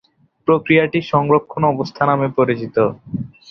[0.47, 2.75] প্রক্রিয়াটি সংরক্ষণ অবস্থা নামে পরিচিত।